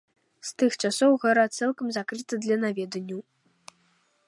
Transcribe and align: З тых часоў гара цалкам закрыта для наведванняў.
З 0.47 0.53
тых 0.61 0.77
часоў 0.87 1.11
гара 1.25 1.43
цалкам 1.59 1.93
закрыта 1.99 2.33
для 2.45 2.57
наведванняў. 2.65 3.21